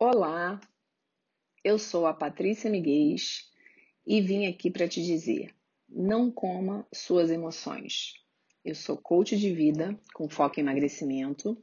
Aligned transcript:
Olá, 0.00 0.60
eu 1.64 1.76
sou 1.76 2.06
a 2.06 2.14
Patrícia 2.14 2.70
Miguel 2.70 3.16
e 4.06 4.20
vim 4.20 4.46
aqui 4.46 4.70
para 4.70 4.86
te 4.86 5.02
dizer: 5.02 5.52
não 5.88 6.30
coma 6.30 6.86
suas 6.94 7.32
emoções. 7.32 8.12
Eu 8.64 8.76
sou 8.76 8.96
coach 8.96 9.36
de 9.36 9.52
vida 9.52 9.98
com 10.14 10.28
foco 10.28 10.60
em 10.60 10.62
emagrecimento, 10.62 11.60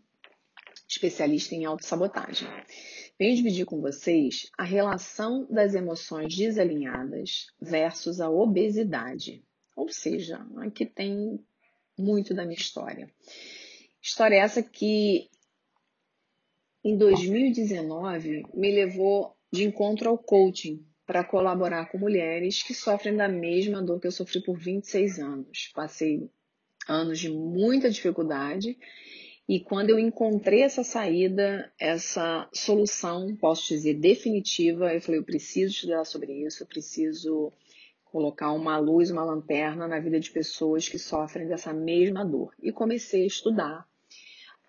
especialista 0.86 1.56
em 1.56 1.64
autossabotagem. 1.64 2.50
Venho 3.18 3.38
dividir 3.38 3.66
com 3.66 3.80
vocês 3.80 4.50
a 4.58 4.66
relação 4.66 5.48
das 5.50 5.74
emoções 5.74 6.36
desalinhadas 6.36 7.48
versus 7.62 8.20
a 8.20 8.30
obesidade. 8.30 9.46
Ou 9.78 9.88
seja, 9.88 10.46
aqui 10.58 10.86
tem 10.86 11.40
muito 11.98 12.34
da 12.34 12.44
minha 12.44 12.60
história. 12.60 13.10
História 14.02 14.36
essa 14.36 14.62
que 14.62 15.30
em 16.86 16.96
2019 16.96 18.46
me 18.54 18.72
levou 18.72 19.36
de 19.52 19.64
encontro 19.64 20.08
ao 20.08 20.20
coaching 20.20 20.86
para 21.04 21.24
colaborar 21.24 21.88
com 21.88 21.98
mulheres 21.98 22.62
que 22.62 22.76
sofrem 22.76 23.16
da 23.16 23.28
mesma 23.28 23.82
dor 23.82 24.00
que 24.00 24.06
eu 24.06 24.12
sofri 24.12 24.44
por 24.44 24.56
26 24.56 25.18
anos. 25.18 25.72
Passei 25.74 26.30
anos 26.88 27.20
de 27.20 27.32
muita 27.32 27.90
dificuldade 27.90 28.78
e 29.50 29.60
quando 29.60 29.90
eu 29.90 29.98
encontrei 29.98 30.62
essa 30.62 30.84
saída, 30.84 31.72
essa 31.80 32.48
solução, 32.54 33.36
posso 33.36 33.68
dizer 33.70 33.96
definitiva, 33.96 34.94
eu 34.94 35.02
falei, 35.02 35.20
eu 35.20 35.26
preciso 35.26 35.74
estudar 35.74 36.06
sobre 36.06 36.34
isso, 36.46 36.62
eu 36.62 36.68
preciso 36.68 37.52
colocar 38.06 38.52
uma 38.52 38.78
luz, 38.78 39.10
uma 39.10 39.24
lanterna 39.24 39.88
na 39.88 40.00
vida 40.00 40.20
de 40.20 40.30
pessoas 40.30 40.88
que 40.88 41.00
sofrem 41.00 41.48
dessa 41.48 41.74
mesma 41.74 42.24
dor. 42.24 42.54
E 42.62 42.72
comecei 42.72 43.24
a 43.24 43.28
estudar, 43.28 43.88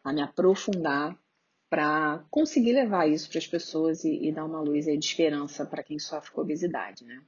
a 0.03 0.13
me 0.15 0.23
aprofundar 0.23 1.19
para 1.69 2.25
conseguir 2.31 2.73
levar 2.73 3.09
isso 3.09 3.29
para 3.29 3.39
as 3.39 3.47
pessoas 3.47 4.05
e, 4.05 4.29
e, 4.29 4.33
dar 4.33 4.45
uma 4.45 4.61
luz 4.61 4.87
aí 4.87 4.97
de 4.97 5.05
esperança 5.05 5.67
para 5.67 5.83
quem 5.83 5.99
sofre 5.99 6.31
com 6.31 6.41
obesidade, 6.41 7.05
né? 7.05 7.21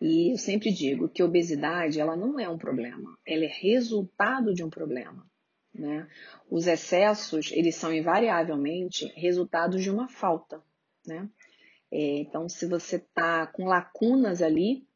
E 0.00 0.32
eu 0.32 0.38
sempre 0.38 0.72
digo 0.72 1.08
que 1.08 1.22
obesidade 1.22 2.00
ela 2.00 2.16
não 2.16 2.38
é 2.38 2.48
um 2.48 2.58
problema, 2.58 3.16
ela 3.26 3.44
é 3.44 3.52
resultado 3.60 4.54
de 4.54 4.62
um 4.62 4.70
problema, 4.70 5.26
né? 5.72 6.08
Os 6.48 6.66
excessos 6.66 7.50
eles 7.52 7.74
são 7.74 7.92
invariavelmente 7.92 9.06
resultados 9.16 9.82
de 9.82 9.90
uma 9.90 10.08
falta, 10.08 10.62
né? 11.06 11.28
É, 11.90 12.18
então, 12.18 12.48
se 12.48 12.66
você 12.66 12.96
está 12.96 13.46
com 13.46 13.66
lacunas 13.66 14.42
ali, 14.42 14.86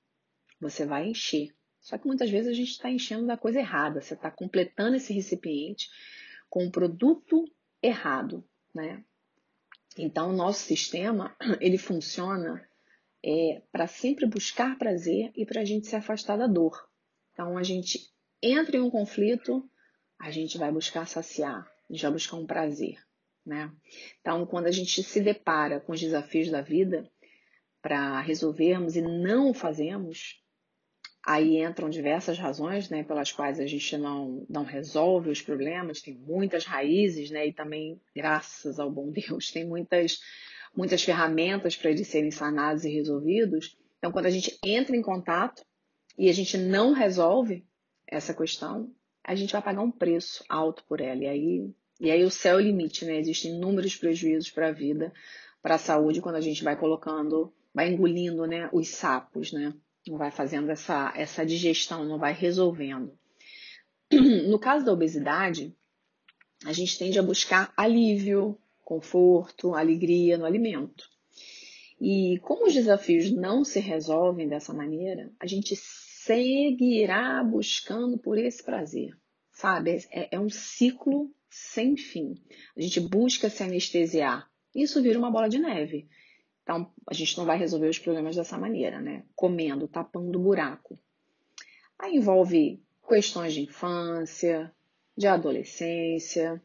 você 0.61 0.85
vai 0.85 1.09
encher. 1.09 1.55
Só 1.81 1.97
que 1.97 2.07
muitas 2.07 2.29
vezes 2.29 2.51
a 2.51 2.55
gente 2.55 2.73
está 2.73 2.91
enchendo 2.91 3.27
da 3.27 3.37
coisa 3.37 3.61
errada. 3.61 4.01
Você 4.01 4.15
está 4.15 4.31
completando 4.31 4.97
esse 4.97 5.13
recipiente 5.13 5.89
com 6.51 6.65
um 6.65 6.70
produto 6.70 7.45
errado 7.81 8.45
né? 8.79 9.05
Então, 9.97 10.31
o 10.31 10.37
nosso 10.37 10.61
sistema, 10.61 11.37
ele 11.61 11.77
funciona 11.77 12.65
é, 13.25 13.61
para 13.73 13.89
sempre 13.89 14.27
buscar 14.27 14.79
prazer 14.79 15.33
e 15.35 15.45
para 15.45 15.61
a 15.61 15.65
gente 15.65 15.89
se 15.89 15.97
afastar 15.97 16.37
da 16.37 16.47
dor. 16.47 16.89
Então, 17.33 17.59
a 17.59 17.62
gente 17.62 17.98
entra 18.41 18.77
em 18.77 18.81
um 18.81 18.91
conflito, 18.91 19.69
a 20.19 20.31
gente 20.31 20.57
vai 20.57 20.70
buscar 20.70 21.07
saciar, 21.09 21.69
vai 21.91 22.12
buscar 22.12 22.37
um 22.37 22.47
prazer, 22.47 23.05
né? 23.45 23.73
Então, 24.20 24.47
quando 24.47 24.67
a 24.67 24.73
gente 24.73 25.03
se 25.03 25.20
depara 25.20 25.81
com 25.81 25.92
os 25.92 26.01
desafios 26.01 26.48
da 26.48 26.61
vida 26.61 27.11
para 27.83 28.20
resolvermos 28.20 28.95
e 28.95 29.03
não 29.03 29.53
fazemos, 29.53 30.41
Aí 31.31 31.62
entram 31.62 31.91
diversas 31.91 32.39
razões, 32.39 32.89
né, 32.89 33.03
pelas 33.03 33.31
quais 33.31 33.61
a 33.61 33.67
gente 33.67 33.98
não, 33.98 34.47
não 34.48 34.65
resolve 34.65 35.29
os 35.29 35.43
problemas, 35.43 36.01
tem 36.01 36.15
muitas 36.15 36.65
raízes, 36.65 37.31
né, 37.31 37.47
e 37.47 37.53
também, 37.53 38.01
graças 38.17 38.81
ao 38.81 38.91
bom 38.91 39.11
Deus, 39.11 39.51
tem 39.53 39.62
muitas, 39.62 40.20
muitas 40.75 41.05
ferramentas 41.05 41.77
para 41.77 41.91
eles 41.91 42.09
serem 42.09 42.31
sanados 42.31 42.87
e 42.87 42.89
resolvidos. 42.89 43.77
Então, 43.98 44.11
quando 44.11 44.25
a 44.25 44.31
gente 44.31 44.59
entra 44.65 44.97
em 44.97 45.03
contato 45.03 45.62
e 46.17 46.31
a 46.31 46.33
gente 46.33 46.57
não 46.57 46.95
resolve 46.95 47.63
essa 48.07 48.33
questão, 48.33 48.91
a 49.23 49.35
gente 49.35 49.52
vai 49.52 49.61
pagar 49.61 49.83
um 49.83 49.92
preço 49.92 50.42
alto 50.48 50.83
por 50.89 50.98
ela. 50.98 51.25
E 51.25 51.27
aí, 51.27 51.75
e 52.01 52.11
aí 52.11 52.25
o 52.25 52.31
céu 52.31 52.58
é 52.58 52.63
o 52.63 52.64
limite, 52.64 53.05
né? 53.05 53.19
Existem 53.19 53.55
inúmeros 53.55 53.95
prejuízos 53.95 54.51
para 54.51 54.69
a 54.69 54.73
vida, 54.73 55.13
para 55.61 55.75
a 55.75 55.79
saúde, 55.79 56.23
quando 56.23 56.36
a 56.36 56.41
gente 56.41 56.64
vai 56.64 56.75
colocando, 56.75 57.52
vai 57.75 57.91
engolindo, 57.91 58.47
né, 58.47 58.70
os 58.73 58.89
sapos, 58.89 59.52
né? 59.52 59.75
Não 60.11 60.19
vai 60.19 60.30
fazendo 60.30 60.70
essa, 60.70 61.13
essa 61.17 61.45
digestão, 61.45 62.05
não 62.05 62.19
vai 62.19 62.33
resolvendo. 62.33 63.19
No 64.48 64.58
caso 64.58 64.85
da 64.85 64.92
obesidade, 64.92 65.77
a 66.64 66.73
gente 66.73 66.98
tende 66.98 67.19
a 67.19 67.23
buscar 67.23 67.73
alívio, 67.77 68.58
conforto, 68.83 69.74
alegria 69.74 70.39
no 70.39 70.46
alimento. 70.46 71.05
E 72.01 72.39
como 72.42 72.67
os 72.67 72.74
desafios 72.74 73.30
não 73.30 73.64
se 73.64 73.80
resolvem 73.80 74.48
dessa 74.48 74.73
maneira, 74.73 75.30
a 75.39 75.46
gente 75.46 75.74
seguirá 75.77 77.42
buscando 77.42 78.19
por 78.19 78.39
esse 78.39 78.63
prazer, 78.63 79.11
sabe? 79.52 80.07
É, 80.11 80.36
é 80.36 80.40
um 80.40 80.48
ciclo 80.48 81.30
sem 81.51 81.96
fim. 81.96 82.35
A 82.77 82.80
gente 82.80 83.01
busca 83.01 83.51
se 83.51 83.63
anestesiar. 83.63 84.48
Isso 84.75 85.02
vira 85.02 85.19
uma 85.19 85.30
bola 85.30 85.48
de 85.48 85.58
neve. 85.58 86.08
Então, 86.68 86.92
a 87.06 87.14
gente 87.14 87.39
não 87.39 87.46
vai 87.46 87.56
resolver 87.56 87.89
os 87.89 87.98
problemas 87.98 88.36
dessa 88.36 88.58
maneira, 88.58 89.01
né? 89.01 89.24
Comendo, 89.34 89.89
tapando 89.89 90.39
buraco. 90.39 90.98
Aí 91.98 92.14
envolve 92.14 92.79
questões 93.08 93.55
de 93.55 93.62
infância, 93.62 94.70
de 95.17 95.27
adolescência, 95.27 96.62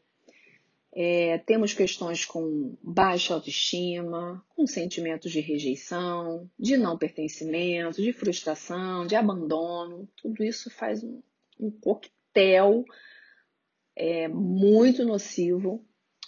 é, 0.91 1.37
temos 1.37 1.73
questões 1.73 2.25
com 2.25 2.75
baixa 2.83 3.33
autoestima, 3.33 4.45
com 4.49 4.67
sentimentos 4.67 5.31
de 5.31 5.39
rejeição, 5.39 6.51
de 6.59 6.75
não 6.75 6.97
pertencimento, 6.97 8.01
de 8.01 8.11
frustração, 8.11 9.07
de 9.07 9.15
abandono. 9.15 10.09
Tudo 10.21 10.43
isso 10.43 10.69
faz 10.69 11.01
um, 11.01 11.21
um 11.57 11.71
coquetel 11.71 12.83
é, 13.95 14.27
muito 14.27 15.05
nocivo 15.05 15.81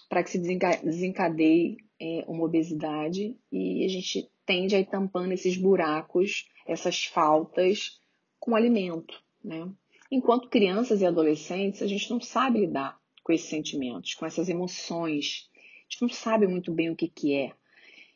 para 0.08 0.24
que 0.24 0.30
se 0.30 0.40
desencadeie 0.40 1.85
é, 2.00 2.26
uma 2.28 2.44
obesidade 2.44 3.36
e 3.52 3.86
a 3.86 3.88
gente 3.88 4.30
tende 4.46 4.76
a 4.76 4.80
ir 4.80 4.86
tampando 4.86 5.32
esses 5.32 5.58
buracos, 5.58 6.48
essas 6.68 7.06
faltas 7.06 8.00
com 8.40 8.56
alimento, 8.56 9.22
né? 9.44 9.70
Enquanto 10.12 10.50
crianças 10.50 11.02
e 11.02 11.06
adolescentes, 11.06 11.82
a 11.82 11.88
gente 11.88 12.10
não 12.10 12.22
sabe 12.22 12.60
lidar 12.60 13.00
com 13.24 13.34
esses 13.34 13.50
sentimentos, 13.50 14.14
com 14.14 14.26
essas 14.26 14.48
emoções. 14.50 15.50
A 15.56 15.92
gente 15.92 16.02
não 16.04 16.10
sabe 16.10 16.48
muito 16.48 16.72
bem 16.72 16.92
o 16.92 16.96
que, 16.96 17.08
que 17.08 17.34
é. 17.34 17.52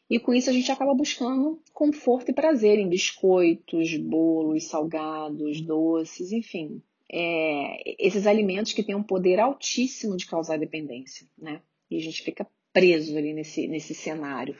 E 0.09 0.19
com 0.19 0.33
isso 0.33 0.49
a 0.49 0.53
gente 0.53 0.71
acaba 0.71 0.93
buscando 0.93 1.61
conforto 1.73 2.29
e 2.29 2.33
prazer 2.33 2.79
em 2.79 2.89
biscoitos, 2.89 3.95
bolos, 3.97 4.65
salgados, 4.65 5.61
doces, 5.61 6.31
enfim. 6.31 6.81
É, 7.11 8.03
esses 8.03 8.27
alimentos 8.27 8.73
que 8.73 8.83
têm 8.83 8.95
um 8.95 9.03
poder 9.03 9.39
altíssimo 9.39 10.15
de 10.15 10.27
causar 10.27 10.57
dependência, 10.57 11.27
né? 11.37 11.61
E 11.89 11.97
a 11.97 11.99
gente 11.99 12.21
fica 12.21 12.47
preso 12.73 13.17
ali 13.17 13.33
nesse, 13.33 13.67
nesse 13.67 13.93
cenário, 13.93 14.55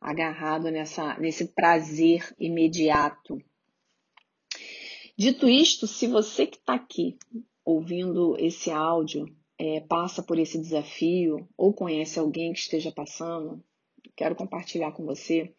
agarrado 0.00 0.70
nessa, 0.70 1.18
nesse 1.18 1.48
prazer 1.48 2.34
imediato. 2.38 3.42
Dito 5.16 5.48
isto, 5.48 5.86
se 5.86 6.06
você 6.06 6.46
que 6.46 6.58
está 6.58 6.74
aqui 6.74 7.18
ouvindo 7.64 8.36
esse 8.38 8.70
áudio 8.70 9.26
é, 9.58 9.80
passa 9.80 10.22
por 10.22 10.38
esse 10.38 10.58
desafio 10.58 11.48
ou 11.56 11.72
conhece 11.72 12.18
alguém 12.18 12.52
que 12.52 12.60
esteja 12.60 12.92
passando, 12.92 13.62
quero 14.16 14.36
compartilhar 14.36 14.92
com 14.92 15.04
você 15.04 15.52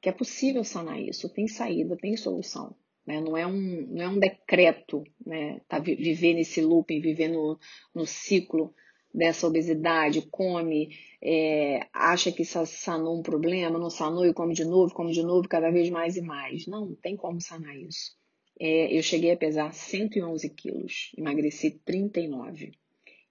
que 0.00 0.08
é 0.08 0.12
possível 0.12 0.64
sanar 0.64 1.00
isso, 1.00 1.32
tem 1.32 1.46
saída, 1.46 1.96
tem 1.96 2.16
solução. 2.16 2.74
Né? 3.06 3.20
Não, 3.20 3.36
é 3.36 3.46
um, 3.46 3.86
não 3.88 4.02
é 4.02 4.08
um 4.08 4.18
decreto 4.18 5.04
né? 5.24 5.60
tá, 5.68 5.78
viver 5.78 6.34
nesse 6.34 6.60
looping, 6.60 7.00
viver 7.00 7.28
no, 7.28 7.58
no 7.94 8.06
ciclo 8.06 8.74
dessa 9.14 9.46
obesidade, 9.46 10.22
come, 10.22 10.96
é, 11.20 11.86
acha 11.92 12.32
que 12.32 12.44
sanou 12.44 13.18
um 13.18 13.22
problema, 13.22 13.78
não 13.78 13.90
sanou 13.90 14.26
e 14.26 14.32
come 14.32 14.54
de 14.54 14.64
novo, 14.64 14.94
come 14.94 15.12
de 15.12 15.22
novo, 15.22 15.48
cada 15.48 15.70
vez 15.70 15.90
mais 15.90 16.16
e 16.16 16.22
mais. 16.22 16.66
Não, 16.66 16.86
não 16.86 16.94
tem 16.94 17.16
como 17.16 17.40
sanar 17.40 17.76
isso. 17.76 18.16
É, 18.58 18.96
eu 18.96 19.02
cheguei 19.02 19.32
a 19.32 19.36
pesar 19.36 19.72
111 19.72 20.48
quilos, 20.50 21.12
emagreci 21.16 21.70
39. 21.84 22.72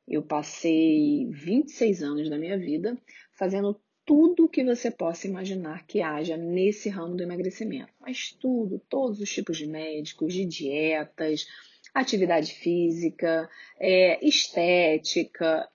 Eu 0.07 0.21
passei 0.21 1.27
26 1.29 2.03
anos 2.03 2.29
da 2.29 2.37
minha 2.37 2.57
vida 2.57 2.97
fazendo 3.37 3.79
tudo 4.05 4.49
que 4.49 4.63
você 4.63 4.91
possa 4.91 5.27
imaginar 5.27 5.85
que 5.85 6.01
haja 6.01 6.35
nesse 6.35 6.89
ramo 6.89 7.15
do 7.15 7.23
emagrecimento. 7.23 7.93
Mas 7.99 8.31
tudo, 8.31 8.81
todos 8.89 9.21
os 9.21 9.31
tipos 9.31 9.57
de 9.57 9.67
médicos, 9.67 10.33
de 10.33 10.45
dietas, 10.45 11.47
atividade 11.93 12.53
física, 12.53 13.49
é, 13.79 14.25
estética, 14.25 15.69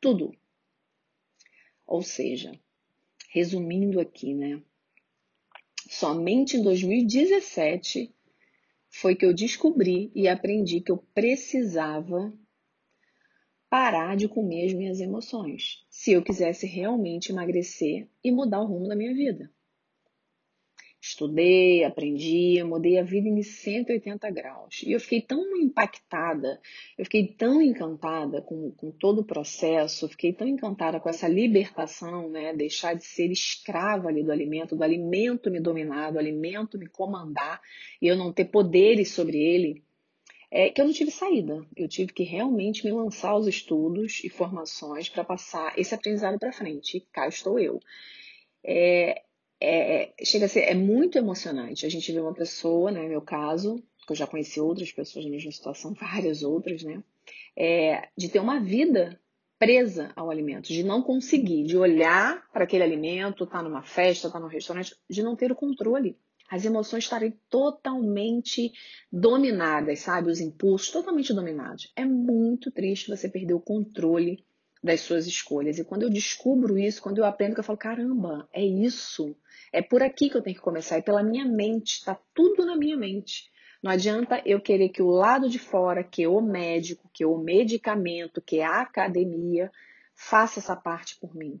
tudo. 0.00 0.34
Ou 1.86 2.02
seja, 2.02 2.52
resumindo 3.30 4.00
aqui, 4.00 4.34
né? 4.34 4.62
Somente 5.88 6.56
em 6.56 6.62
2017 6.62 8.14
foi 8.88 9.14
que 9.14 9.26
eu 9.26 9.34
descobri 9.34 10.10
e 10.14 10.28
aprendi 10.28 10.80
que 10.80 10.90
eu 10.90 10.98
precisava 11.14 12.32
parar 13.68 14.16
de 14.16 14.28
comer 14.28 14.66
as 14.66 14.72
minhas 14.72 15.00
emoções, 15.00 15.84
se 15.90 16.12
eu 16.12 16.22
quisesse 16.22 16.66
realmente 16.66 17.32
emagrecer 17.32 18.08
e 18.22 18.30
mudar 18.30 18.60
o 18.60 18.66
rumo 18.66 18.86
da 18.86 18.94
minha 18.94 19.12
vida. 19.12 19.50
Estudei, 21.06 21.84
aprendi, 21.84 22.62
mudei 22.64 22.98
a 22.98 23.02
vida 23.02 23.28
em 23.28 23.42
180 23.42 24.30
graus. 24.30 24.82
E 24.82 24.92
eu 24.92 24.98
fiquei 24.98 25.20
tão 25.20 25.54
impactada, 25.54 26.58
eu 26.96 27.04
fiquei 27.04 27.26
tão 27.26 27.60
encantada 27.60 28.40
com, 28.40 28.70
com 28.70 28.90
todo 28.90 29.20
o 29.20 29.24
processo, 29.24 30.08
fiquei 30.08 30.32
tão 30.32 30.48
encantada 30.48 30.98
com 30.98 31.10
essa 31.10 31.28
libertação, 31.28 32.30
né? 32.30 32.54
Deixar 32.54 32.94
de 32.94 33.04
ser 33.04 33.30
escrava 33.30 34.08
ali 34.08 34.22
do 34.22 34.32
alimento, 34.32 34.74
do 34.74 34.82
alimento 34.82 35.50
me 35.50 35.60
dominar, 35.60 36.10
do 36.10 36.18
alimento 36.18 36.78
me 36.78 36.86
comandar 36.86 37.60
e 38.00 38.06
eu 38.06 38.16
não 38.16 38.32
ter 38.32 38.46
poderes 38.46 39.10
sobre 39.10 39.36
ele, 39.36 39.84
é, 40.50 40.70
que 40.70 40.80
eu 40.80 40.86
não 40.86 40.92
tive 40.94 41.10
saída. 41.10 41.66
Eu 41.76 41.86
tive 41.86 42.14
que 42.14 42.22
realmente 42.22 42.82
me 42.82 42.92
lançar 42.92 43.32
aos 43.32 43.46
estudos 43.46 44.24
e 44.24 44.30
formações 44.30 45.10
para 45.10 45.22
passar 45.22 45.78
esse 45.78 45.94
aprendizado 45.94 46.38
para 46.38 46.50
frente. 46.50 46.96
E 46.96 47.00
cá 47.12 47.28
estou 47.28 47.58
eu. 47.58 47.78
É, 48.64 49.22
é, 49.60 50.02
é, 50.02 50.24
chega 50.24 50.46
a 50.46 50.48
ser 50.48 50.60
é 50.60 50.74
muito 50.74 51.18
emocionante. 51.18 51.86
A 51.86 51.88
gente 51.88 52.10
vê 52.12 52.20
uma 52.20 52.34
pessoa, 52.34 52.90
né, 52.90 53.02
no 53.02 53.08
meu 53.08 53.22
caso, 53.22 53.82
que 54.06 54.12
eu 54.12 54.16
já 54.16 54.26
conheci 54.26 54.60
outras 54.60 54.92
pessoas 54.92 55.24
na 55.24 55.30
mesma 55.30 55.50
situação, 55.50 55.94
várias 55.98 56.42
outras, 56.42 56.82
né, 56.82 57.02
é, 57.56 58.08
de 58.16 58.28
ter 58.28 58.40
uma 58.40 58.60
vida 58.60 59.18
presa 59.58 60.12
ao 60.16 60.30
alimento, 60.30 60.68
de 60.68 60.82
não 60.82 61.02
conseguir, 61.02 61.64
de 61.64 61.76
olhar 61.76 62.44
para 62.52 62.64
aquele 62.64 62.82
alimento, 62.82 63.46
tá 63.46 63.62
numa 63.62 63.82
festa, 63.82 64.30
tá 64.30 64.38
num 64.38 64.48
restaurante, 64.48 64.94
de 65.08 65.22
não 65.22 65.36
ter 65.36 65.50
o 65.50 65.56
controle. 65.56 66.18
As 66.50 66.64
emoções 66.64 67.04
estarem 67.04 67.32
totalmente 67.48 68.72
dominadas, 69.10 70.00
sabe? 70.00 70.30
Os 70.30 70.40
impulsos 70.40 70.90
totalmente 70.90 71.32
dominados. 71.32 71.90
É 71.96 72.04
muito 72.04 72.70
triste 72.70 73.08
você 73.08 73.28
perder 73.28 73.54
o 73.54 73.60
controle 73.60 74.44
das 74.84 75.00
suas 75.00 75.26
escolhas. 75.26 75.78
E 75.78 75.84
quando 75.84 76.02
eu 76.02 76.10
descubro 76.10 76.78
isso, 76.78 77.00
quando 77.00 77.16
eu 77.16 77.24
aprendo, 77.24 77.54
que 77.54 77.60
eu 77.60 77.64
falo, 77.64 77.78
caramba, 77.78 78.46
é 78.52 78.62
isso. 78.62 79.34
É 79.72 79.80
por 79.80 80.02
aqui 80.02 80.28
que 80.28 80.36
eu 80.36 80.42
tenho 80.42 80.54
que 80.54 80.62
começar, 80.62 80.98
é 80.98 81.00
pela 81.00 81.22
minha 81.22 81.46
mente, 81.46 81.94
está 81.94 82.20
tudo 82.34 82.66
na 82.66 82.76
minha 82.76 82.94
mente. 82.94 83.50
Não 83.82 83.90
adianta 83.90 84.42
eu 84.44 84.60
querer 84.60 84.90
que 84.90 85.02
o 85.02 85.08
lado 85.08 85.48
de 85.48 85.58
fora, 85.58 86.04
que 86.04 86.26
o 86.26 86.38
médico, 86.38 87.08
que 87.14 87.24
o 87.24 87.38
medicamento, 87.38 88.42
que 88.42 88.60
a 88.60 88.82
academia, 88.82 89.72
faça 90.14 90.60
essa 90.60 90.76
parte 90.76 91.16
por 91.18 91.34
mim. 91.34 91.58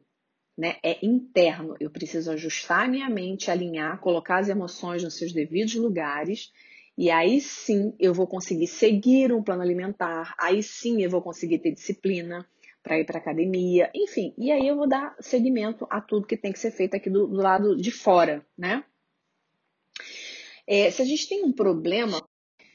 Né? 0.56 0.76
É 0.82 0.98
interno. 1.04 1.76
Eu 1.80 1.88
preciso 1.88 2.30
ajustar 2.30 2.84
a 2.84 2.88
minha 2.88 3.08
mente, 3.08 3.50
alinhar, 3.50 4.00
colocar 4.00 4.36
as 4.36 4.50
emoções 4.50 5.02
nos 5.02 5.16
seus 5.16 5.32
devidos 5.32 5.74
lugares. 5.76 6.52
E 6.96 7.10
aí 7.10 7.40
sim 7.40 7.94
eu 7.98 8.12
vou 8.12 8.26
conseguir 8.26 8.66
seguir 8.66 9.32
um 9.32 9.42
plano 9.42 9.62
alimentar. 9.62 10.34
Aí 10.38 10.62
sim 10.62 11.02
eu 11.02 11.08
vou 11.08 11.22
conseguir 11.22 11.60
ter 11.60 11.72
disciplina 11.72 12.46
para 12.84 13.00
ir 13.00 13.06
para 13.06 13.18
academia, 13.18 13.90
enfim. 13.94 14.34
E 14.36 14.52
aí 14.52 14.68
eu 14.68 14.76
vou 14.76 14.86
dar 14.86 15.16
seguimento 15.18 15.86
a 15.88 16.02
tudo 16.02 16.26
que 16.26 16.36
tem 16.36 16.52
que 16.52 16.58
ser 16.58 16.70
feito 16.70 16.94
aqui 16.94 17.08
do, 17.08 17.26
do 17.26 17.36
lado 17.36 17.74
de 17.74 17.90
fora, 17.90 18.46
né? 18.56 18.84
É, 20.66 20.90
se 20.90 21.00
a 21.00 21.04
gente 21.04 21.26
tem 21.26 21.42
um 21.42 21.52
problema, 21.52 22.22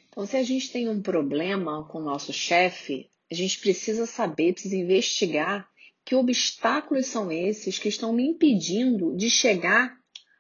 então 0.10 0.26
se 0.26 0.36
a 0.36 0.44
gente 0.44 0.72
tem 0.72 0.90
um 0.90 1.00
problema 1.00 1.88
com 1.88 2.00
o 2.00 2.04
nosso 2.04 2.34
chefe, 2.34 3.08
a 3.32 3.36
gente 3.36 3.60
precisa 3.60 4.08
saber, 4.08 4.54
precisa 4.54 4.76
investigar 4.76 5.70
que 6.04 6.16
obstáculos 6.16 7.06
são 7.06 7.32
esses 7.32 7.78
que 7.78 7.88
estão 7.88 8.12
me 8.12 8.24
impedindo 8.24 9.16
de 9.16 9.30
chegar 9.30 9.96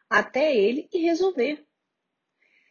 até 0.09 0.55
ele 0.55 0.89
e 0.91 0.97
resolver. 0.97 1.63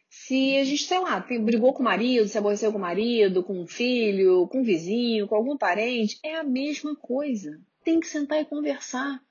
Se 0.09 0.57
a 0.57 0.63
gente, 0.63 0.83
sei 0.83 0.99
lá, 0.99 1.19
brigou 1.19 1.71
com 1.71 1.81
o 1.81 1.85
marido, 1.85 2.27
se 2.27 2.37
aborreceu 2.37 2.71
com 2.71 2.79
o 2.79 2.81
marido, 2.81 3.43
com 3.43 3.61
o 3.61 3.67
filho, 3.67 4.47
com 4.47 4.61
o 4.61 4.63
vizinho, 4.63 5.27
com 5.27 5.35
algum 5.35 5.55
parente, 5.55 6.19
é 6.23 6.35
a 6.35 6.43
mesma 6.43 6.95
coisa. 6.95 7.61
Tem 7.83 7.99
que 7.99 8.07
sentar 8.07 8.41
e 8.41 8.45
conversar. 8.45 9.23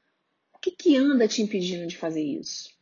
O 0.55 0.59
que, 0.59 0.71
que 0.71 0.97
anda 0.97 1.27
te 1.27 1.43
impedindo 1.43 1.87
de 1.87 1.97
fazer 1.97 2.23
isso? 2.23 2.78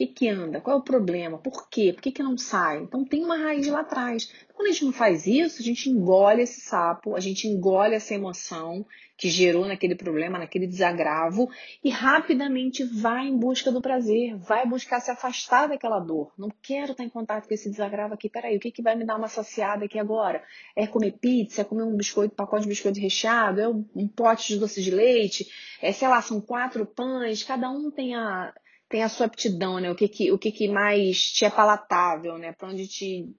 Que, 0.00 0.06
que 0.06 0.28
anda? 0.30 0.62
Qual 0.62 0.78
é 0.78 0.80
o 0.80 0.82
problema? 0.82 1.36
Por 1.36 1.68
quê? 1.68 1.92
Por 1.92 2.00
que, 2.00 2.10
que 2.10 2.22
não 2.22 2.38
sai? 2.38 2.78
Então 2.78 3.04
tem 3.04 3.22
uma 3.22 3.36
raiz 3.36 3.66
lá 3.66 3.80
atrás. 3.80 4.32
Quando 4.54 4.68
a 4.68 4.72
gente 4.72 4.86
não 4.86 4.94
faz 4.94 5.26
isso, 5.26 5.60
a 5.60 5.62
gente 5.62 5.90
engole 5.90 6.40
esse 6.40 6.62
sapo, 6.62 7.14
a 7.14 7.20
gente 7.20 7.46
engole 7.46 7.94
essa 7.94 8.14
emoção 8.14 8.86
que 9.14 9.28
gerou 9.28 9.66
naquele 9.66 9.94
problema, 9.94 10.38
naquele 10.38 10.66
desagravo, 10.66 11.50
e 11.84 11.90
rapidamente 11.90 12.82
vai 12.82 13.26
em 13.26 13.36
busca 13.36 13.70
do 13.70 13.82
prazer, 13.82 14.34
vai 14.36 14.66
buscar 14.66 15.00
se 15.00 15.10
afastar 15.10 15.68
daquela 15.68 15.98
dor. 16.00 16.32
Não 16.38 16.50
quero 16.62 16.92
estar 16.92 17.04
em 17.04 17.10
contato 17.10 17.46
com 17.46 17.52
esse 17.52 17.68
desagravo 17.68 18.14
aqui. 18.14 18.30
Peraí, 18.30 18.56
o 18.56 18.60
que, 18.60 18.70
que 18.70 18.80
vai 18.80 18.96
me 18.96 19.04
dar 19.04 19.16
uma 19.16 19.28
saciada 19.28 19.84
aqui 19.84 19.98
agora? 19.98 20.42
É 20.74 20.86
comer 20.86 21.12
pizza? 21.20 21.60
É 21.60 21.64
comer 21.64 21.82
um 21.82 21.94
biscoito, 21.94 22.34
pacote 22.34 22.62
de 22.62 22.70
biscoito 22.70 22.98
recheado? 22.98 23.60
É 23.60 23.68
um 23.68 24.08
pote 24.08 24.54
de 24.54 24.58
doce 24.58 24.82
de 24.82 24.90
leite? 24.90 25.46
É, 25.82 25.92
sei 25.92 26.08
lá, 26.08 26.22
são 26.22 26.40
quatro 26.40 26.86
pães, 26.86 27.42
cada 27.42 27.70
um 27.70 27.90
tem 27.90 28.14
a, 28.14 28.54
tem 28.90 29.04
a 29.04 29.08
sua 29.08 29.26
aptidão, 29.26 29.78
né? 29.78 29.88
O 29.90 29.94
que, 29.94 30.08
que, 30.08 30.32
o 30.32 30.38
que, 30.38 30.50
que 30.50 30.68
mais 30.68 31.22
te 31.30 31.44
é 31.44 31.50
palatável, 31.50 32.36
né? 32.36 32.52
Para 32.52 32.68
onde 32.68 32.88
te, 32.88 33.32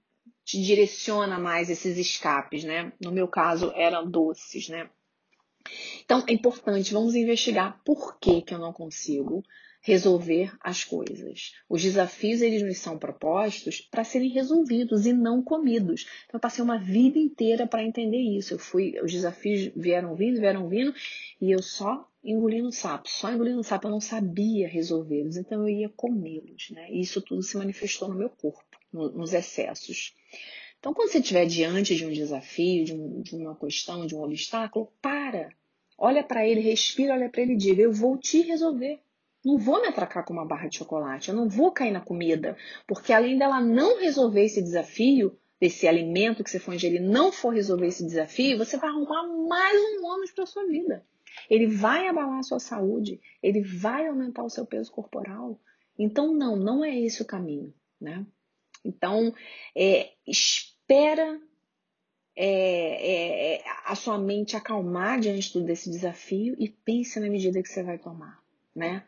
te 0.44 0.60
direciona 0.60 1.38
mais 1.38 1.68
esses 1.68 1.98
escapes, 1.98 2.64
né? 2.64 2.90
No 2.98 3.12
meu 3.12 3.28
caso, 3.28 3.70
eram 3.76 4.10
doces, 4.10 4.70
né? 4.70 4.88
Então, 6.02 6.24
é 6.26 6.32
importante, 6.32 6.94
vamos 6.94 7.14
investigar 7.14 7.80
por 7.84 8.18
que, 8.18 8.40
que 8.40 8.54
eu 8.54 8.58
não 8.58 8.72
consigo 8.72 9.44
resolver 9.82 10.52
as 10.60 10.84
coisas. 10.84 11.52
Os 11.68 11.82
desafios, 11.82 12.40
eles 12.40 12.62
nos 12.62 12.78
são 12.78 12.96
propostos 12.96 13.80
para 13.80 14.04
serem 14.04 14.30
resolvidos 14.30 15.06
e 15.06 15.12
não 15.12 15.42
comidos. 15.42 16.06
Então, 16.24 16.38
eu 16.38 16.40
passei 16.40 16.62
uma 16.62 16.78
vida 16.78 17.18
inteira 17.18 17.66
para 17.66 17.82
entender 17.82 18.20
isso. 18.20 18.54
Eu 18.54 18.58
fui, 18.58 18.94
os 19.02 19.10
desafios 19.10 19.72
vieram 19.74 20.14
vindo, 20.14 20.40
vieram 20.40 20.68
vindo, 20.68 20.94
e 21.40 21.50
eu 21.50 21.60
só 21.60 22.08
engolindo 22.24 22.70
sapo, 22.70 23.08
só 23.08 23.32
engolindo 23.32 23.64
sapo, 23.64 23.88
eu 23.88 23.90
não 23.90 24.00
sabia 24.00 24.68
resolvê-los, 24.68 25.36
então 25.36 25.62
eu 25.62 25.68
ia 25.68 25.88
comê-los, 25.88 26.70
né? 26.70 26.86
E 26.88 27.00
isso 27.00 27.20
tudo 27.20 27.42
se 27.42 27.56
manifestou 27.56 28.08
no 28.08 28.14
meu 28.14 28.30
corpo, 28.30 28.78
no, 28.92 29.10
nos 29.10 29.32
excessos. 29.32 30.14
Então, 30.78 30.94
quando 30.94 31.10
você 31.10 31.18
estiver 31.18 31.46
diante 31.46 31.96
de 31.96 32.06
um 32.06 32.12
desafio, 32.12 32.84
de, 32.84 32.94
um, 32.94 33.22
de 33.22 33.34
uma 33.34 33.56
questão, 33.56 34.06
de 34.06 34.14
um 34.14 34.22
obstáculo, 34.22 34.92
para. 35.02 35.52
Olha 35.98 36.22
para 36.22 36.46
ele, 36.46 36.60
respira, 36.60 37.14
olha 37.14 37.28
para 37.28 37.42
ele 37.42 37.54
e 37.54 37.56
diga: 37.56 37.82
Eu 37.82 37.92
vou 37.92 38.16
te 38.16 38.42
resolver. 38.42 39.00
Não 39.44 39.58
vou 39.58 39.80
me 39.80 39.88
atracar 39.88 40.24
com 40.24 40.32
uma 40.32 40.46
barra 40.46 40.68
de 40.68 40.78
chocolate, 40.78 41.28
eu 41.28 41.34
não 41.34 41.48
vou 41.48 41.72
cair 41.72 41.90
na 41.90 42.00
comida, 42.00 42.56
porque 42.86 43.12
além 43.12 43.36
dela 43.36 43.60
não 43.60 43.98
resolver 43.98 44.44
esse 44.44 44.62
desafio, 44.62 45.36
desse 45.62 45.86
alimento 45.86 46.42
que 46.42 46.50
você 46.50 46.58
for 46.58 46.74
ingerir, 46.74 47.00
não 47.00 47.30
for 47.30 47.54
resolver 47.54 47.86
esse 47.86 48.04
desafio, 48.04 48.58
você 48.58 48.76
vai 48.76 48.90
arrumar 48.90 49.22
mais 49.48 49.80
um 49.80 50.04
ônus 50.04 50.32
para 50.32 50.44
sua 50.44 50.66
vida. 50.66 51.06
Ele 51.48 51.68
vai 51.68 52.08
abalar 52.08 52.40
a 52.40 52.42
sua 52.42 52.58
saúde, 52.58 53.20
ele 53.40 53.62
vai 53.62 54.08
aumentar 54.08 54.42
o 54.42 54.50
seu 54.50 54.66
peso 54.66 54.90
corporal. 54.90 55.60
Então, 55.96 56.34
não, 56.34 56.56
não 56.56 56.84
é 56.84 56.98
esse 56.98 57.22
o 57.22 57.24
caminho, 57.24 57.72
né? 58.00 58.26
Então, 58.84 59.32
é, 59.72 60.10
espera 60.26 61.40
é, 62.34 62.46
é, 62.46 63.54
é, 63.54 63.64
a 63.84 63.94
sua 63.94 64.18
mente 64.18 64.56
acalmar 64.56 65.20
diante 65.20 65.60
desse 65.60 65.88
desafio 65.88 66.56
e 66.58 66.68
pense 66.68 67.20
na 67.20 67.28
medida 67.28 67.62
que 67.62 67.68
você 67.68 67.84
vai 67.84 67.98
tomar, 67.98 68.42
né? 68.74 69.04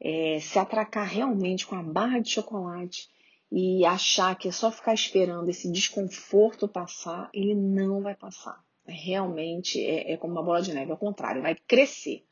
É, 0.00 0.38
se 0.40 0.58
atracar 0.58 1.06
realmente 1.06 1.66
com 1.66 1.74
a 1.74 1.82
barra 1.82 2.20
de 2.20 2.30
chocolate 2.30 3.08
e 3.50 3.84
achar 3.84 4.36
que 4.36 4.48
é 4.48 4.52
só 4.52 4.70
ficar 4.70 4.94
esperando 4.94 5.48
esse 5.48 5.70
desconforto 5.70 6.68
passar, 6.68 7.30
ele 7.32 7.54
não 7.54 8.02
vai 8.02 8.14
passar. 8.14 8.62
Realmente 8.86 9.84
é, 9.84 10.12
é 10.12 10.16
como 10.16 10.34
uma 10.34 10.42
bola 10.42 10.62
de 10.62 10.72
neve, 10.72 10.90
ao 10.90 10.98
contrário, 10.98 11.42
vai 11.42 11.54
crescer. 11.54 12.24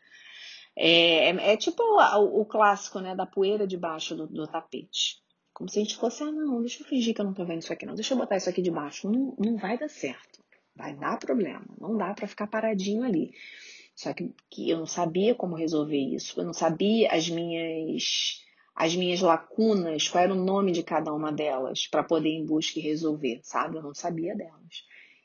É, 0.76 1.30
é, 1.30 1.52
é 1.52 1.56
tipo 1.56 1.82
o, 1.82 2.40
o, 2.40 2.44
clássico 2.44 3.00
né, 3.00 3.14
da 3.14 3.24
poeira 3.24 3.66
debaixo 3.66 4.14
do, 4.14 4.26
do 4.26 4.46
tapete. 4.46 5.22
Como 5.54 5.70
se 5.70 5.78
a 5.78 5.82
gente 5.82 5.96
fosse, 5.96 6.22
ah, 6.22 6.30
não, 6.30 6.60
deixa 6.60 6.82
eu 6.82 6.86
fingir 6.86 7.14
que 7.14 7.20
eu 7.20 7.24
não 7.24 7.32
tô 7.32 7.44
vendo 7.46 7.62
isso 7.62 7.72
aqui, 7.72 7.86
não. 7.86 7.94
Deixa 7.94 8.12
eu 8.12 8.18
botar 8.18 8.36
isso 8.36 8.50
aqui 8.50 8.60
debaixo. 8.60 9.10
Não, 9.10 9.34
não 9.38 9.56
vai 9.56 9.78
dar 9.78 9.88
certo. 9.88 10.44
Vai 10.74 10.94
dar 10.94 11.18
problema. 11.18 11.64
Não 11.80 11.96
dá 11.96 12.12
para 12.12 12.28
ficar 12.28 12.46
paradinho 12.46 13.02
ali. 13.02 13.32
Só 13.96 14.12
que, 14.12 14.32
que 14.50 14.70
eu 14.70 14.78
não 14.78 14.86
sabia 14.86 15.34
como 15.34 15.56
resolver 15.56 15.98
isso. 15.98 16.38
Eu 16.38 16.44
não 16.44 16.52
sabia 16.52 17.10
as 17.10 17.28
minhas 17.28 18.44
as 18.74 18.94
minhas 18.94 19.22
lacunas, 19.22 20.06
qual 20.06 20.22
era 20.22 20.34
o 20.34 20.44
nome 20.44 20.70
de 20.70 20.82
cada 20.82 21.10
uma 21.10 21.32
delas, 21.32 21.86
para 21.86 22.04
poder 22.04 22.28
ir 22.28 22.34
em 22.36 22.44
busca 22.44 22.78
e 22.78 22.82
resolver, 22.82 23.40
sabe? 23.42 23.78
Eu 23.78 23.82
não 23.82 23.94
sabia 23.94 24.36
delas. 24.36 24.84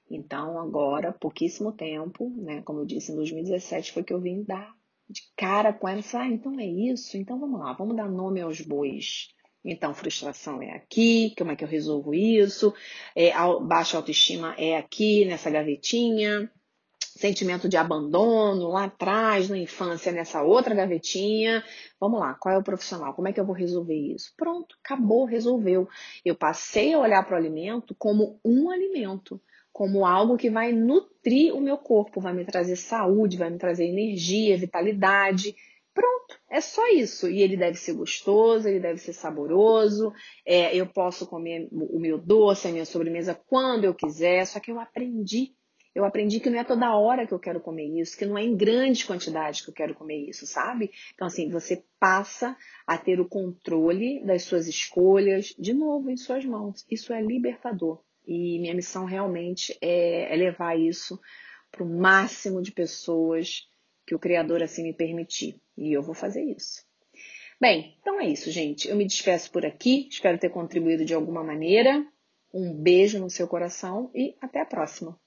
Então, 0.09 0.57
agora, 0.57 1.11
pouquíssimo 1.11 1.73
tempo, 1.73 2.29
né? 2.37 2.61
Como 2.61 2.79
eu 2.79 2.85
disse, 2.85 3.11
em 3.11 3.15
2017 3.15 3.91
foi 3.91 4.03
que 4.03 4.13
eu 4.13 4.21
vim 4.21 4.43
dar 4.43 4.73
de 5.09 5.21
cara 5.35 5.73
com 5.73 5.85
ela. 5.87 6.01
Ah, 6.13 6.27
então 6.27 6.57
é 6.57 6.65
isso? 6.65 7.17
Então 7.17 7.37
vamos 7.37 7.59
lá, 7.59 7.73
vamos 7.73 7.97
dar 7.97 8.09
nome 8.09 8.39
aos 8.39 8.61
bois. 8.61 9.27
Então, 9.63 9.93
frustração 9.93 10.61
é 10.61 10.71
aqui, 10.71 11.35
como 11.37 11.51
é 11.51 11.55
que 11.55 11.63
eu 11.63 11.67
resolvo 11.67 12.13
isso? 12.13 12.73
É, 13.13 13.31
baixa 13.61 13.97
autoestima 13.97 14.55
é 14.57 14.77
aqui, 14.77 15.25
nessa 15.25 15.51
gavetinha. 15.51 16.49
Sentimento 17.21 17.69
de 17.69 17.77
abandono 17.77 18.69
lá 18.69 18.85
atrás, 18.85 19.47
na 19.47 19.57
infância, 19.57 20.11
nessa 20.11 20.41
outra 20.41 20.73
gavetinha. 20.73 21.63
Vamos 21.99 22.19
lá, 22.19 22.33
qual 22.33 22.55
é 22.55 22.57
o 22.57 22.63
profissional? 22.63 23.13
Como 23.13 23.27
é 23.27 23.33
que 23.33 23.39
eu 23.39 23.45
vou 23.45 23.55
resolver 23.55 23.95
isso? 23.95 24.33
Pronto, 24.35 24.75
acabou, 24.83 25.25
resolveu. 25.25 25.87
Eu 26.25 26.35
passei 26.35 26.93
a 26.93 26.99
olhar 26.99 27.23
para 27.23 27.35
o 27.35 27.37
alimento 27.37 27.95
como 27.97 28.39
um 28.43 28.71
alimento. 28.71 29.39
como 29.71 30.05
algo 30.05 30.37
que 30.37 30.49
vai 30.49 30.71
nutrir 30.71 31.55
o 31.55 31.61
meu 31.61 31.77
corpo, 31.77 32.19
vai 32.19 32.33
me 32.33 32.45
trazer 32.45 32.75
saúde, 32.75 33.37
vai 33.37 33.49
me 33.49 33.57
trazer 33.57 33.85
energia, 33.85 34.57
vitalidade. 34.57 35.55
Pronto, 35.93 36.39
é 36.49 36.61
só 36.61 36.87
isso. 36.89 37.29
E 37.29 37.41
ele 37.41 37.57
deve 37.57 37.77
ser 37.77 37.93
gostoso, 37.93 38.67
ele 38.67 38.79
deve 38.79 38.99
ser 38.99 39.13
saboroso. 39.13 40.13
É, 40.45 40.75
eu 40.75 40.87
posso 40.87 41.25
comer 41.27 41.67
o 41.71 41.99
meu 41.99 42.17
doce, 42.17 42.67
a 42.67 42.71
minha 42.71 42.85
sobremesa 42.85 43.33
quando 43.47 43.85
eu 43.85 43.93
quiser. 43.93 44.45
Só 44.45 44.59
que 44.59 44.71
eu 44.71 44.79
aprendi 44.79 45.53
eu 45.93 46.05
aprendi 46.05 46.39
que 46.39 46.49
não 46.49 46.59
é 46.59 46.63
toda 46.63 46.95
hora 46.95 47.27
que 47.27 47.33
eu 47.33 47.39
quero 47.39 47.59
comer 47.59 47.85
isso, 47.99 48.17
que 48.17 48.25
não 48.25 48.37
é 48.37 48.43
em 48.43 48.55
grandes 48.55 49.03
quantidades 49.03 49.61
que 49.61 49.69
eu 49.69 49.73
quero 49.73 49.93
comer 49.93 50.29
isso, 50.29 50.45
sabe? 50.45 50.91
Então, 51.13 51.27
assim, 51.27 51.49
você 51.49 51.83
passa 51.99 52.55
a 52.87 52.97
ter 52.97 53.19
o 53.19 53.27
controle 53.27 54.23
das 54.25 54.43
suas 54.43 54.67
escolhas, 54.67 55.53
de 55.59 55.73
novo, 55.73 56.09
em 56.09 56.17
suas 56.17 56.45
mãos. 56.45 56.85
Isso 56.89 57.13
é 57.13 57.21
libertador. 57.21 58.01
E 58.25 58.59
minha 58.59 58.73
missão 58.73 59.05
realmente 59.05 59.77
é, 59.81 60.33
é 60.33 60.35
levar 60.35 60.79
isso 60.79 61.19
para 61.69 61.83
o 61.83 61.89
máximo 61.89 62.61
de 62.61 62.71
pessoas 62.71 63.67
que 64.05 64.15
o 64.15 64.19
Criador 64.19 64.63
assim 64.63 64.83
me 64.83 64.93
permitir. 64.93 65.59
E 65.77 65.91
eu 65.91 66.01
vou 66.01 66.15
fazer 66.15 66.43
isso. 66.43 66.85
Bem, 67.59 67.97
então 68.01 68.19
é 68.19 68.27
isso, 68.27 68.49
gente. 68.49 68.87
Eu 68.87 68.95
me 68.95 69.05
despeço 69.05 69.51
por 69.51 69.65
aqui. 69.65 70.07
Espero 70.09 70.39
ter 70.39 70.49
contribuído 70.49 71.05
de 71.05 71.13
alguma 71.13 71.43
maneira. 71.43 72.05
Um 72.53 72.73
beijo 72.73 73.19
no 73.19 73.29
seu 73.29 73.47
coração 73.47 74.09
e 74.15 74.35
até 74.41 74.61
a 74.61 74.65
próxima. 74.65 75.20